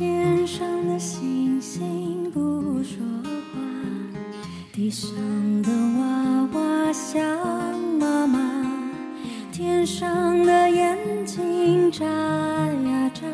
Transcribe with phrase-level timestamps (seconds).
[0.00, 3.04] 天上的星星不说
[3.52, 3.60] 话，
[4.72, 5.10] 地上
[5.60, 7.22] 的娃娃想
[7.98, 8.40] 妈妈，
[9.52, 13.26] 天上的眼睛眨呀眨，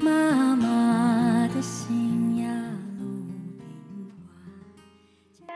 [0.00, 2.48] 妈妈的心呀
[2.98, 3.04] 鲁
[5.36, 5.46] 冰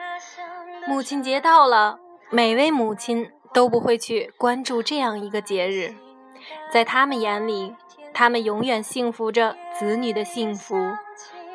[0.87, 0.93] 花。
[0.93, 1.99] 母亲节到了，
[2.31, 5.95] 每位母亲都不会去关注这样一个节日，
[6.71, 7.73] 在他们眼里。
[8.19, 10.75] 他们永远幸福着子女的幸福，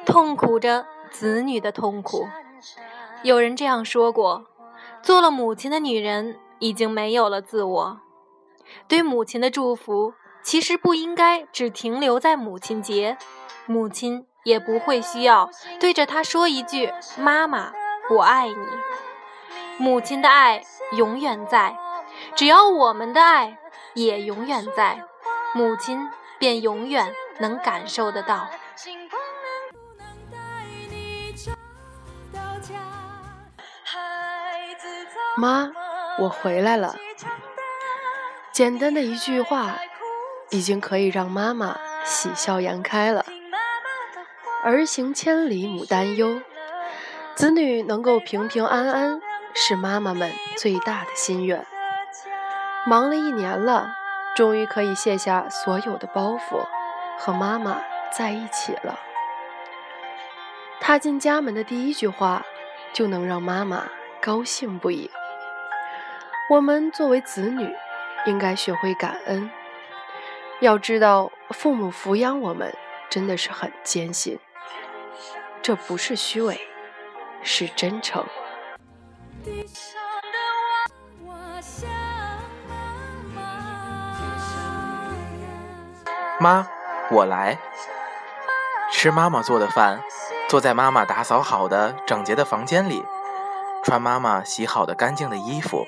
[0.06, 2.26] 痛苦着子女的痛苦。
[3.22, 4.46] 有人这样说过：
[5.02, 8.00] 做了母亲的女人已经没有了自我。
[8.88, 13.18] 对母亲的祝福，其实不应该只停留在母亲节，
[13.66, 15.50] 母亲也不会需要
[15.82, 17.74] 对着她说一句“妈妈，
[18.10, 18.66] 我爱你”。
[19.78, 21.78] 母亲的爱永远在，
[22.36, 23.58] 只要我们的爱
[23.96, 25.04] 也永远在，
[25.54, 26.10] 母亲。
[26.44, 28.50] 便永远能感受得到。
[35.38, 35.72] 妈，
[36.20, 36.98] 我回来了。
[38.52, 39.78] 简单的一句话，
[40.50, 43.26] 已经可以让妈妈喜笑颜开了。
[44.66, 46.42] 儿行千里母担忧，
[47.36, 49.22] 子女能够平平安安，
[49.54, 51.66] 是妈妈们最大的心愿。
[52.86, 54.03] 忙了一年了。
[54.36, 56.66] 终于可以卸下所有的包袱，
[57.20, 57.82] 和妈妈
[58.12, 59.00] 在一起了。
[60.80, 62.44] 踏进家门的第一句话，
[62.92, 63.88] 就能让妈妈
[64.20, 65.10] 高兴不已。
[66.50, 67.74] 我们作为子女，
[68.26, 69.50] 应该学会感恩。
[70.60, 72.76] 要知道，父母抚养我们
[73.10, 74.40] 真的是很艰辛，
[75.62, 76.60] 这不是虚伪，
[77.44, 78.26] 是真诚。
[86.44, 86.68] 妈，
[87.10, 87.58] 我来
[88.92, 90.02] 吃妈妈做的饭，
[90.50, 93.06] 坐在妈妈打扫好的整洁的房间里，
[93.82, 95.88] 穿妈妈洗好的干净的衣服，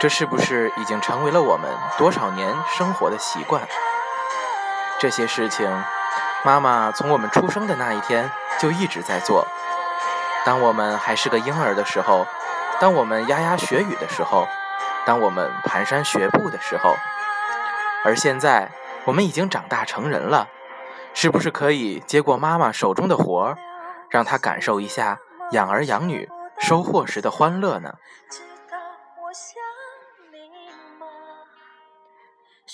[0.00, 3.62] 这是不是已经成为了我们多少年生活的习惯？
[4.98, 5.70] 这些事情，
[6.42, 9.46] 妈妈从我们出生的那一天就一直在做。
[10.44, 12.26] 当我们还是个婴儿的时候，
[12.80, 14.48] 当我们牙牙学语的时候，
[15.06, 16.96] 当我们蹒跚学步的时候，
[18.04, 18.68] 而现在。
[19.06, 20.48] 我们已经长大成人了，
[21.14, 23.58] 是不是可以接过妈妈手中的活儿，
[24.10, 25.18] 让她感受一下
[25.52, 26.28] 养儿养女
[26.58, 27.94] 收获时的欢乐呢？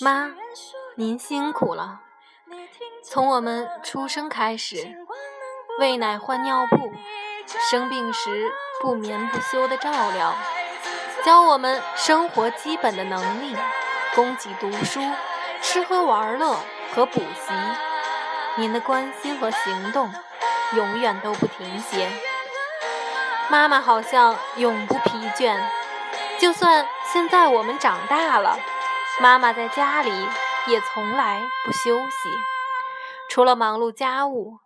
[0.01, 0.29] 妈，
[0.95, 2.01] 您辛苦了。
[3.03, 4.75] 从我们出生开始，
[5.79, 6.91] 喂奶换尿布，
[7.71, 8.51] 生病时
[8.81, 10.35] 不眠不休的照料，
[11.25, 13.55] 教我们生活基本的能力，
[14.13, 14.99] 供给读书。
[15.61, 16.57] 吃喝玩乐
[16.93, 17.53] 和补习，
[18.55, 20.11] 您的关心和行动
[20.75, 22.09] 永远都不停歇。
[23.49, 25.59] 妈妈好像永不疲倦，
[26.39, 28.57] 就算现在我们长大了，
[29.21, 30.11] 妈妈在家里
[30.67, 32.29] 也从来不休息。
[33.29, 34.59] 除了忙碌家务，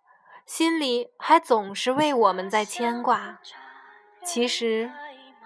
[0.46, 3.38] 心里还总是为我们在牵挂。
[4.24, 4.91] 其实，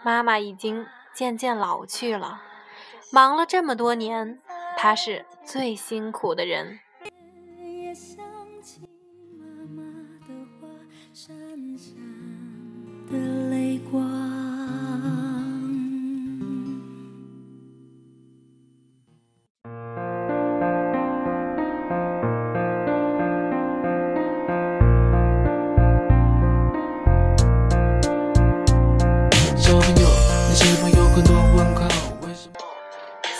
[0.03, 2.41] 妈妈已经渐渐老去了，
[3.11, 4.39] 忙了这么多年。
[4.77, 6.79] 他是最辛苦的人。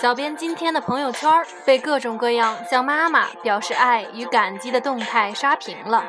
[0.00, 1.30] 小编今天的朋友圈
[1.64, 6.04] 被各种各样向妈妈表示爱与感激的动态刷屏了。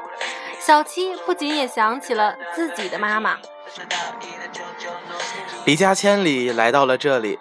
[0.60, 3.38] 小七不仅也想起了自己的妈妈，
[5.64, 7.40] 离家千里来到了这里。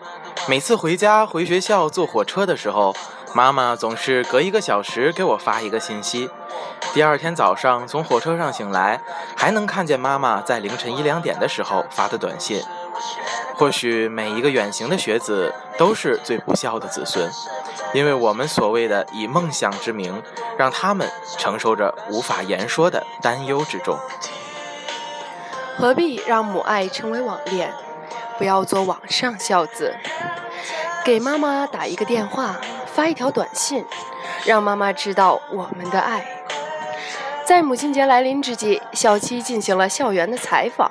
[0.48, 2.94] 每次回家回学校坐火车的时候，
[3.34, 6.30] 妈妈总是隔一个小时给我发一个信息。
[6.94, 9.00] 第二天早上从火车上醒来，
[9.36, 12.62] 还能看见妈妈在凌晨一两点的时候发的短信。
[13.56, 17.30] 或许每一个远行的学子都是最不孝的子孙，
[17.94, 20.22] 因为我们所谓的以梦想之名，
[20.58, 23.98] 让他们承受着无法言说的担忧之重。
[25.78, 27.72] 何必让母爱成为网恋？
[28.36, 29.94] 不要做网上孝子。
[31.02, 32.56] 给妈妈打一个电话，
[32.86, 33.86] 发一条短信，
[34.44, 36.26] 让妈妈知道我们的爱。
[37.46, 40.90] 在母亲节来临之际，小七进行了校园的采访。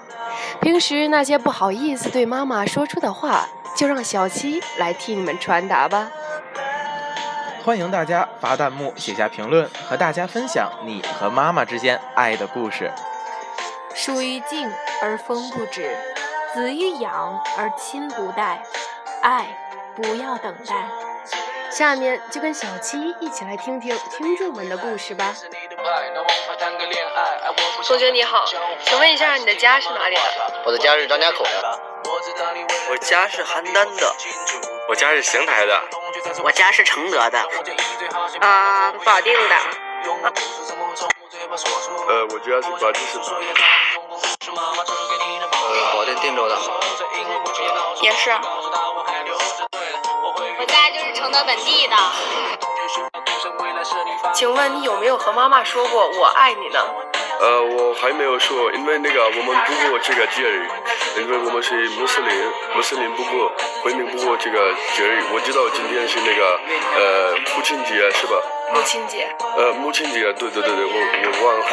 [0.62, 6.10] 平时那些不好意思对妈妈说出的话，就让小七来替你们传达吧。
[7.64, 12.92] 欢迎大家发弹幕、写下评论，和大家分享你和妈妈之间爱的故事。
[13.94, 14.70] 树欲静
[15.02, 15.96] 而风不止，
[16.54, 18.62] 子欲养而亲不待，
[19.22, 19.48] 爱
[19.96, 21.05] 不要等待。
[21.76, 25.36] 下面就跟小七一起来听听听众们的故事吧。
[27.86, 28.46] 同学你好，
[28.86, 30.22] 请问一下你的家是哪里的？
[30.66, 31.80] 我的家是张家口的。
[32.90, 34.16] 我家是邯郸的。
[34.88, 35.78] 我家是邢台的。
[36.42, 37.38] 我家是承德的。
[38.40, 39.56] 啊，保定的。
[42.08, 43.20] 呃，我家是保定市。
[44.48, 46.58] 呃，保定定州的。
[48.02, 48.32] 也是。
[50.34, 51.96] 我家就是承德本地的。
[54.34, 56.80] 请问你有没有和妈妈说过我爱你呢？
[57.40, 60.68] 呃，我还没有说，因为那个我们不过这个节日，
[61.18, 63.52] 因为我们是穆斯林，穆斯林不过，
[63.84, 65.22] 回民不过这个节日。
[65.34, 66.60] 我知道今天是那个
[66.96, 68.34] 呃父亲节是吧？
[68.74, 69.28] 母亲节。
[69.58, 70.94] 呃，母亲节，对对对对，我
[71.26, 71.66] 我忘了。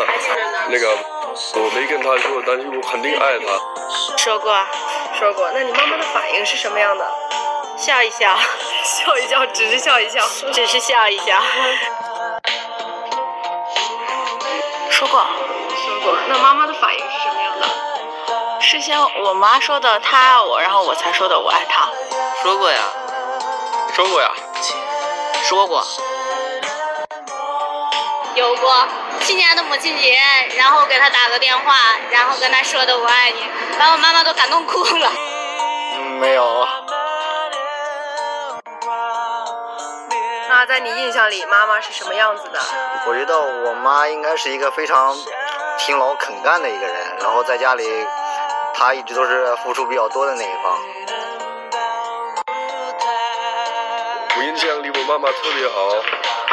[0.68, 0.98] 那个
[1.54, 3.46] 我没跟他说，但是我肯定爱他。
[4.16, 4.52] 说过，
[5.18, 5.50] 说过。
[5.52, 7.06] 那你妈妈的反应是什么样的？
[7.82, 8.38] 笑一笑，
[8.86, 11.42] 笑一笑，只是笑一笑，只是笑一笑。
[14.88, 15.26] 说过，
[15.74, 16.16] 说过。
[16.28, 18.60] 那妈妈的反应是什么样的？
[18.60, 21.88] 事先我妈说的她爱我，然后我才说的我爱她。
[22.40, 22.78] 说过呀，
[23.92, 24.30] 说过呀，
[25.42, 25.84] 说过。
[28.36, 28.86] 有过，
[29.22, 30.16] 去年的母亲节，
[30.56, 31.74] 然后给她打个电话，
[32.12, 33.42] 然后跟她说的我爱你，
[33.76, 35.10] 把我妈妈都感动哭了。
[35.96, 36.68] 嗯，没有。
[40.54, 42.60] 那在你印象里，妈妈是什么样子的？
[43.06, 45.16] 我觉得我妈应该是一个非常
[45.78, 47.88] 勤劳肯干的一个人，然后在家里，
[48.74, 50.78] 她一直都是付出比较多的那一方。
[54.36, 55.88] 我印象里，我妈妈特别好，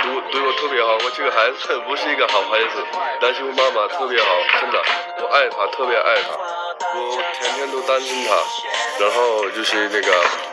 [0.02, 0.94] 对对我特别好。
[1.04, 2.82] 我这个孩子不是一个好孩子，
[3.20, 4.30] 但是我妈妈特别好，
[4.62, 4.82] 真的，
[5.22, 6.40] 我爱她，特别爱她。
[6.96, 8.34] 我天天都担心她，
[9.04, 10.49] 然后就是那个。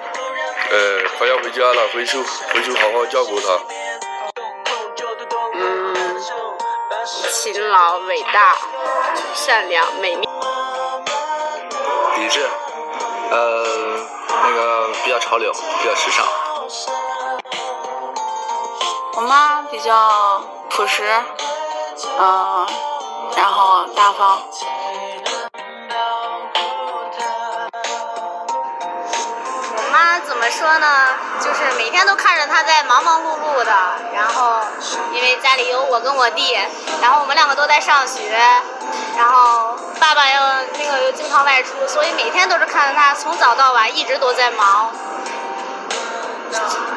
[0.70, 2.18] 呃，快要回家了，回去
[2.52, 3.46] 回去好好照顾他。
[5.54, 5.94] 嗯，
[7.32, 8.56] 勤劳、伟大、
[9.34, 10.28] 善良、美丽、
[12.18, 12.46] 理智，
[13.30, 13.64] 呃，
[14.42, 16.26] 那个比较潮流，比较时尚。
[19.14, 21.04] 我妈比较朴实，
[22.18, 22.66] 嗯，
[23.36, 24.42] 然后大方。
[29.96, 30.86] 他怎么说呢？
[31.40, 33.72] 就是每天都看着他在忙忙碌碌的，
[34.12, 34.60] 然后
[35.14, 36.54] 因为家里有我跟我弟，
[37.00, 38.28] 然后我们两个都在上学，
[39.16, 40.40] 然后爸爸又
[40.78, 44.92] 那个又经常外出，所以每天都是看着他从早到晚一直都在忙。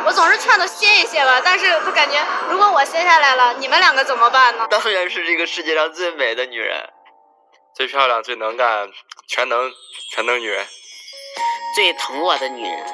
[0.05, 2.17] 我总是劝他歇一歇吧，但是他感觉
[2.49, 4.67] 如果我歇下来了，你们两个怎么办呢？
[4.69, 6.89] 当然是这个世界上最美的女人，
[7.73, 8.89] 最漂亮、最能干、
[9.27, 9.71] 全能
[10.11, 10.65] 全能女人，
[11.75, 12.85] 最疼我的女人。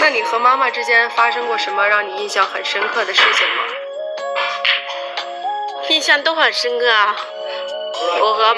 [0.00, 3.62] 那你和妈妈之间发生过什么让你印象很深刻的事情吗？
[5.90, 7.16] 印象都很深刻啊！
[8.20, 8.54] 我和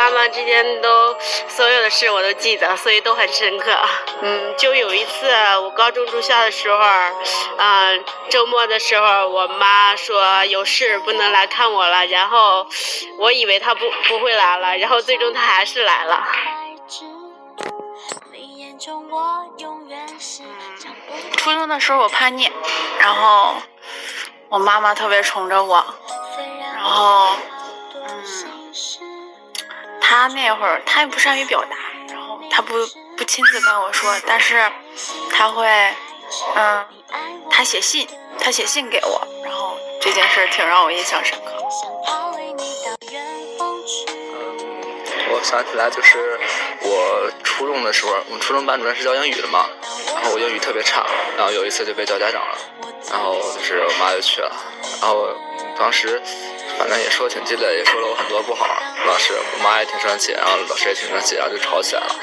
[0.00, 1.14] 妈妈之间都
[1.46, 3.70] 所有的事我都记得，所以都很深刻。
[4.22, 5.30] 嗯，就有一次
[5.62, 6.82] 我高中住校的时候，
[7.58, 12.66] 嗯，周末的时候，我妈说有事不能来看我了，然后
[13.18, 16.26] 我以为她不不会来了，然后最终她还是来了。
[21.36, 22.50] 初中的时候我叛逆，
[22.98, 23.54] 然后
[24.48, 25.84] 我妈妈特别宠着我，
[26.74, 27.36] 然后
[27.94, 28.24] 嗯，
[30.00, 31.76] 她那会儿她也不善于表达，
[32.08, 32.74] 然后她不
[33.16, 34.70] 不亲自跟我说，但是
[35.30, 35.66] 她会
[36.54, 36.86] 嗯，
[37.50, 41.38] 她写信，她写信给我，然后这件事挺让我印象深
[45.42, 46.38] 想起来就是
[46.82, 49.66] 我初中的时候，我们初中班主任是教英语的嘛。
[50.14, 51.06] 然后我英语特别差，
[51.36, 52.58] 然后有一次就被叫家长了，
[53.10, 54.52] 然后就是我妈就去了，
[55.00, 55.28] 然后
[55.78, 56.20] 当时
[56.78, 58.66] 反正也说挺激烈，也说了我很多不好，
[59.06, 62.14] 老师我妈也挺生气，然后老师也挺生气，然后就吵起来了，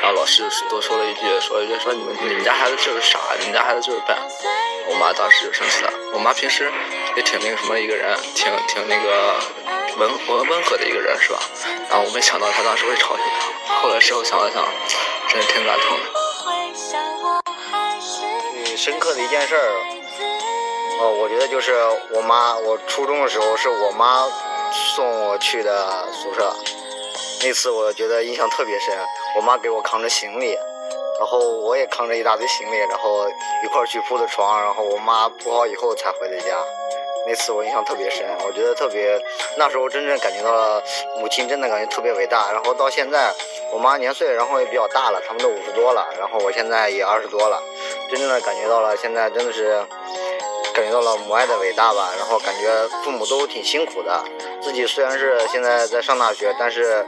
[0.00, 4.16] 然后老师多说了一句，说一句说你们你们家孩子就是傻，你们家孩子就是笨，
[4.88, 6.70] 我妈当时就生气了，我妈平时
[7.16, 9.34] 也挺那个什么一个人，挺挺那个
[9.98, 11.38] 温温温和的一个人是吧？
[11.90, 13.28] 然后我没想到他当时会吵起来，
[13.82, 14.64] 后来事后想了想，
[15.28, 16.04] 真的挺感动的。
[18.76, 19.70] 深刻的一件事儿，
[21.00, 21.74] 哦，我觉得就是
[22.10, 24.26] 我妈，我初中的时候是我妈
[24.96, 26.52] 送我去的宿舍，
[27.42, 28.98] 那次我觉得印象特别深。
[29.36, 30.56] 我妈给我扛着行李，
[31.18, 33.28] 然后我也扛着一大堆行李，然后
[33.62, 36.56] 一块儿去铺的床，然后我妈铺好以后才回的家。
[37.26, 39.16] 那次我印象特别深，我觉得特别，
[39.56, 40.82] 那时候真正感觉到了
[41.18, 42.50] 母亲真的感觉特别伟大。
[42.50, 43.32] 然后到现在，
[43.72, 47.62] 我妈年岁然后也比较大了，他们都五十多了，然后我现在也二十多了，
[48.10, 49.86] 真正的感觉到了现在真的是
[50.74, 52.12] 感觉到了母爱的伟大吧。
[52.18, 54.24] 然后感觉父母都挺辛苦的，
[54.60, 57.06] 自己虽然是现在在上大学，但是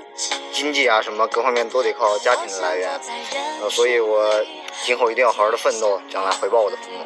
[0.53, 2.89] 经济啊什么各方面都得靠家庭的来源，
[3.63, 4.31] 呃，所以我
[4.85, 7.05] 今后一定要好好的奋斗，将来回报我的父母。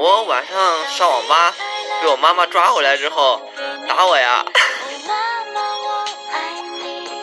[0.00, 1.52] 我晚上上网吧，
[2.00, 3.42] 被我妈妈抓回来之后，
[3.88, 4.44] 打我呀。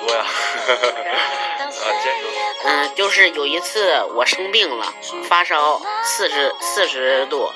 [0.05, 0.25] 多呀，
[0.67, 1.63] 啊，
[2.03, 2.29] 接着说。
[2.65, 7.50] 嗯，就是有一次我生病了，发烧四十四十度，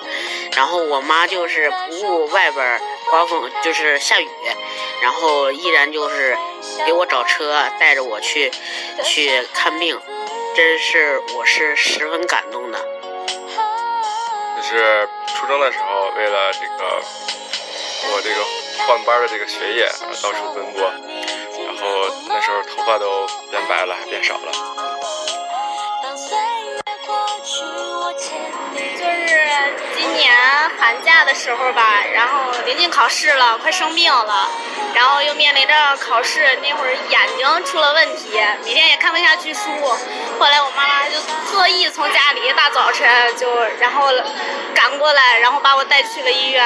[0.56, 4.30] 然后我妈就是不顾外边刮风，就是下雨，
[5.02, 6.38] 然后依然就是
[6.86, 8.50] 给我找车带着我去
[9.04, 10.00] 去看病，
[10.56, 12.80] 真是我是十分感动的。
[14.70, 17.02] 是初中的时候，为了这个
[18.14, 18.46] 我这个
[18.86, 19.90] 换班的这个学业，
[20.22, 20.84] 到处奔波，
[21.66, 24.52] 然后那时候头发都变白了，还变少了。
[28.96, 29.48] 就是
[29.98, 30.32] 今年
[30.78, 34.48] 寒假的时候吧，然后临近考试了，快生病了，
[34.94, 39.62] 然后又面临着考试，那会儿眼睛出了问题，每天也看不下去书。
[40.40, 41.16] 后来我妈妈就
[41.52, 43.06] 特意从家里大早晨
[43.36, 44.08] 就然后
[44.74, 46.66] 赶过来，然后把我带去了医院。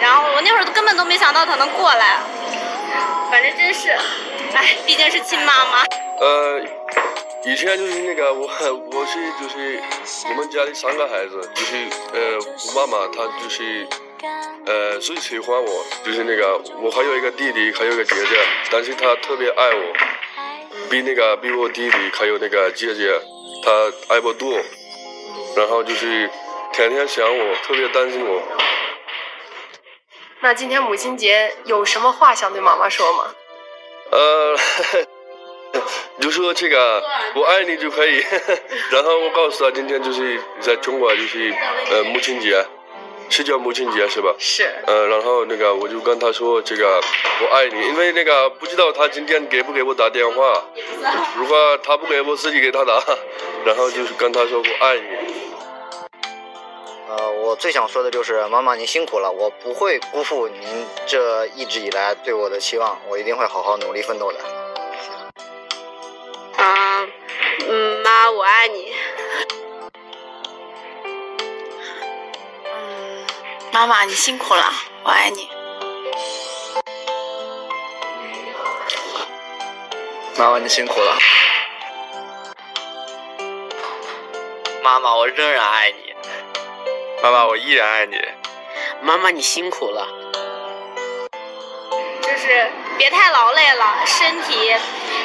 [0.00, 2.16] 然后我那会儿根本都没想到她能过来，
[3.30, 3.90] 反正真是，
[4.54, 5.84] 哎，毕竟是亲妈妈。
[6.18, 6.60] 呃，
[7.44, 9.80] 以前就是那个我我是就是
[10.30, 11.76] 我们家里三个孩子，就是
[12.14, 13.86] 呃我妈妈她就是
[14.64, 18.40] 呃最喜欢我，就是那个我还有一个弟弟，还有一个姐姐，
[18.70, 19.92] 但是她特别爱我，
[20.92, 23.10] 比那个比我弟弟还有那个姐姐，
[23.64, 24.60] 她爱我多，
[25.56, 26.28] 然后就是
[26.70, 28.42] 天天想我，特别担心我。
[30.42, 33.24] 那今天母亲节有什么话想对妈妈说吗？
[34.10, 34.54] 呃，
[36.20, 37.02] 就说这个
[37.36, 38.22] 我爱你就可以，
[38.92, 41.54] 然后我告诉他今天就是在中国就是
[41.90, 42.62] 呃母亲节，
[43.32, 44.34] 是叫母亲节是吧？
[44.38, 44.70] 是。
[44.86, 47.00] 呃，然后那个我就跟他说这个
[47.40, 50.62] 我爱你，因为那个不知道他今天给不给我打电话，
[51.38, 53.02] 如果他不给我自己给他打，
[53.64, 55.08] 然后就是跟他说我爱你。
[57.08, 64.38] 呃，我最想说的就是妈妈您辛苦了，我不会辜负您这一直以来对我的期望，我一定会好好努力奋斗的。
[66.58, 67.10] 嗯，
[67.68, 68.91] 嗯，妈，我爱你。
[73.72, 74.70] 妈妈你辛苦了，
[75.02, 75.48] 我爱你。
[80.36, 81.16] 妈妈你辛苦了。
[84.82, 86.14] 妈妈，我仍然爱你。
[87.22, 88.20] 妈妈，我依然爱你。
[89.00, 90.06] 妈妈，你辛苦了。
[92.20, 94.70] 就是别太劳累了，身体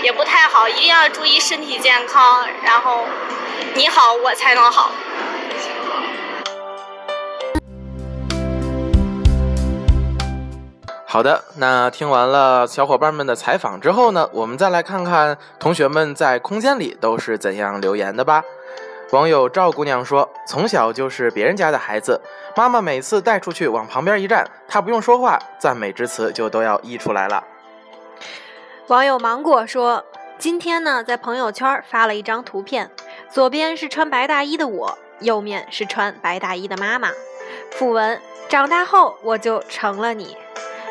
[0.02, 2.48] 也不太好，一定要注意身体健康。
[2.64, 3.06] 然后
[3.74, 4.90] 你好，我才能好。
[11.18, 18.44] 好的，那听完了小伙伴们的采访之后呢，我们再来看看同学们在空间里都是怎样留言的吧。
[19.10, 22.22] 网友赵姑娘说：“从小就是别人家的孩子，
[22.56, 27.44] 妈妈每次带出去往旁边一站，她不用说话，赞美之词就都要溢出来了。”
[28.86, 30.06] 网友芒果说
[30.38, 32.92] ：“今天呢，在朋友圈发了一张图片，
[33.32, 37.10] 左边是穿白大衣的我，右面是穿白大衣的妈妈。
[37.72, 40.38] 附文：长大后我就成了你。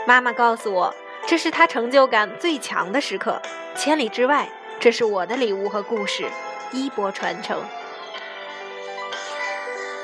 [0.06, 0.94] 妈妈告诉我，
[1.26, 3.42] 这是她成就感最强的时刻。
[3.74, 4.48] 千里之外，
[4.78, 6.30] 这是我的礼物和故事，
[6.70, 7.60] 衣钵传承。”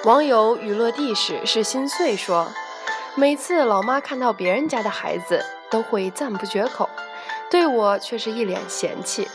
[0.05, 2.53] 网友雨落地时是心碎说
[3.15, 6.91] ：“每次老妈看到别人家的孩子，都会赞不绝口，
[7.49, 9.29] 对我却是一脸嫌弃。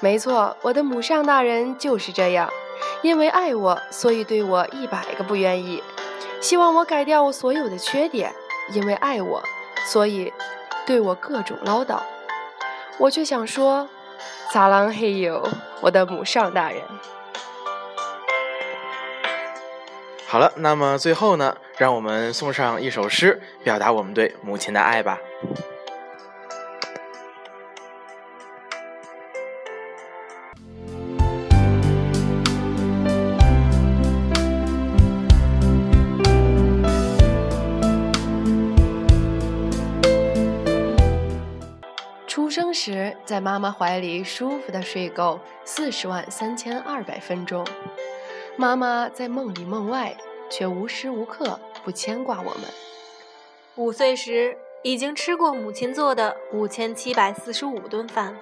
[0.00, 2.50] 没错，我的母上大人就是这样，
[3.02, 5.80] 因为爱我，所以对我一百个不愿意，
[6.40, 8.32] 希望我改掉我所有的缺点；
[8.72, 9.40] 因为爱我，
[9.86, 10.32] 所以
[10.84, 12.00] 对我各种唠叨。
[12.98, 13.88] 我却想说，
[14.52, 15.48] 撒浪嘿哟，
[15.80, 16.82] 我的母上大人。”
[20.26, 25.18] 好了，那么最后呢，让我们送上一首诗，表达我们对母亲的爱吧。
[42.86, 47.66] 时在妈妈怀里舒服的睡够四十万三千二百分钟，
[48.56, 50.16] 妈妈在梦里梦外
[50.48, 52.62] 却无时无刻不牵挂我们。
[53.74, 58.36] 五岁时已经吃过母亲做的五千七百四十五顿饭，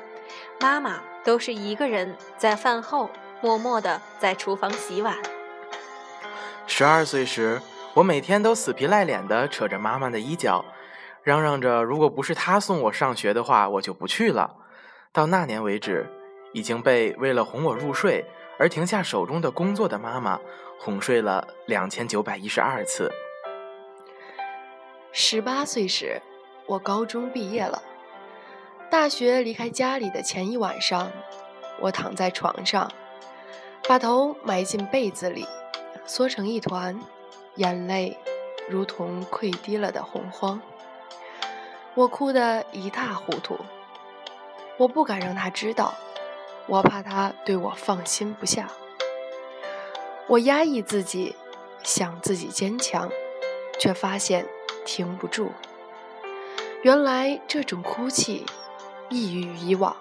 [0.61, 3.09] 妈妈都是一个人在饭后
[3.41, 5.17] 默默的在厨房洗碗。
[6.67, 7.63] 十二岁时，
[7.95, 10.63] 我每天都死皮赖脸的扯着妈妈的衣角。
[11.25, 14.57] 嚷嚷着，如果不是他送我上学的话，我就不去了。
[15.11, 16.07] 到那年为止，
[16.53, 18.27] 已经被为了哄我入睡
[18.59, 20.39] 而停下手中的工作的妈妈
[20.79, 23.11] 哄睡了两千九百一十二次。
[25.13, 26.21] 十八岁时，
[26.67, 27.83] 我高中毕业了。
[28.91, 31.11] 大学离开家里的前一晚上，
[31.81, 32.93] 我躺在床上，
[33.89, 35.47] 把头埋进被子里，
[36.05, 37.01] 缩成一团，
[37.55, 38.19] 眼泪
[38.69, 40.61] 如同溃堤了的洪荒。
[41.95, 43.57] 我哭得一塌糊涂，
[44.77, 45.95] 我不敢让他知道，
[46.67, 48.69] 我怕他对我放心不下。
[50.27, 51.37] 我压抑自己，
[51.85, 53.09] 想自己坚强，
[53.79, 54.45] 却发现
[54.85, 55.53] 停不住。
[56.83, 58.45] 原来这种哭泣
[59.09, 59.97] 异于以往，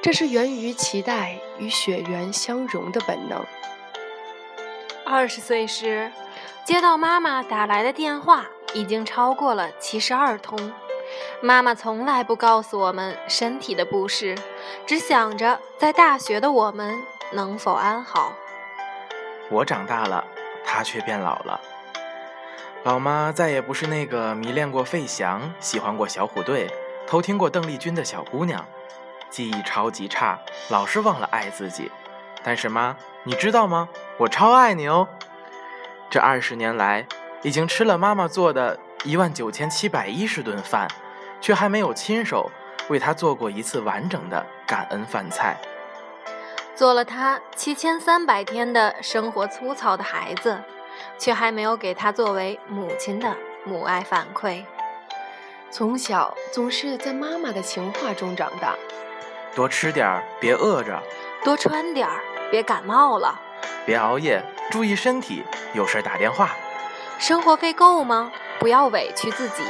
[0.00, 3.44] 这是源于脐带与血缘相融的本能。
[5.04, 6.12] 二十岁时，
[6.64, 8.46] 接到妈妈打来的电话。
[8.74, 10.72] 已经超过了七十二通，
[11.40, 14.36] 妈妈从来不告诉我们身体的不适，
[14.86, 18.32] 只想着在大学的我们能否安好。
[19.50, 20.24] 我长大了，
[20.64, 21.60] 她却变老了。
[22.84, 26.70] 老妈再也不是那个迷恋过费翔、喜欢过小虎队、
[27.06, 28.64] 偷听过邓丽君的小姑娘，
[29.30, 31.90] 记忆超级差，老是忘了爱自己。
[32.44, 33.88] 但是妈，你知道吗？
[34.18, 35.08] 我超爱你哦！
[36.08, 37.06] 这二十年来。
[37.42, 40.88] 已经吃了妈妈做的一万九千七百一十顿饭，
[41.40, 42.50] 却还没有亲手
[42.88, 45.56] 为她做过一次完整的感恩饭菜。
[46.74, 50.62] 做了他七千三百天的生活粗糙的孩子，
[51.18, 54.62] 却还没有给他作为母亲的母爱反馈。
[55.70, 58.76] 从小总是在妈妈的情话中长大，
[59.56, 61.02] 多吃点儿，别饿着；
[61.44, 63.34] 多穿点儿，别感冒了；
[63.84, 65.42] 别熬夜，注意身体；
[65.74, 66.50] 有事打电话。
[67.18, 68.30] 生活费够吗？
[68.60, 69.64] 不要委屈自己，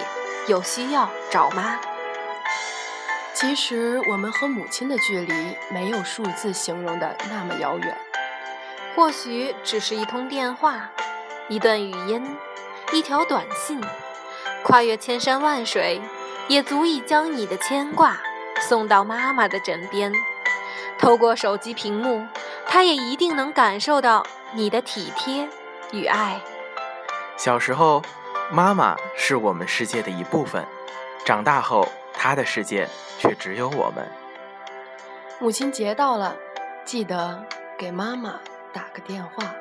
[0.47, 1.81] 有需要找妈。
[3.33, 7.97] 其实我们和母亲的距离没有数字形容的那么遥远，
[8.95, 10.91] 或许只是一通电话，
[11.49, 12.37] 一段语音，
[12.93, 13.81] 一条短信，
[14.63, 16.03] 跨越千山万水，
[16.49, 18.19] 也足以将你的牵挂
[18.61, 20.13] 送到妈妈的枕边。
[20.99, 22.27] 透过手机屏幕，
[22.67, 25.49] 她也一定能感受到你的体贴
[25.93, 26.41] 与爱。
[27.39, 28.03] 小时候，
[28.51, 30.61] 妈妈是我们世界的一部分；
[31.25, 34.05] 长大后，她的世界却只有我们。
[35.39, 36.35] 母亲节到了，
[36.85, 37.41] 记得
[37.79, 38.41] 给妈妈
[38.73, 39.55] 打个电话。